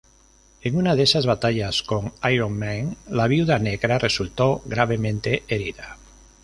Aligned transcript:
En 0.69 0.77
una 0.77 0.95
de 0.95 1.05
sus 1.05 1.27
batallas 1.27 1.83
con 1.83 2.11
Iron 2.27 2.57
Man, 2.57 2.97
la 3.09 3.27
Viuda 3.27 3.59
Negra 3.59 3.99
resultó 3.99 4.63
gravemente 4.65 5.43
herida. 5.47 5.99